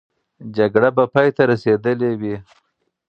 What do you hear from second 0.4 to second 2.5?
جګړه به پای ته رسېدلې وي.